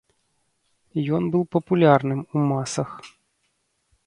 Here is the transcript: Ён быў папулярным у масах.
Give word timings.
Ён 1.17 1.23
быў 1.35 1.43
папулярным 1.57 2.21
у 2.37 2.47
масах. 2.53 2.89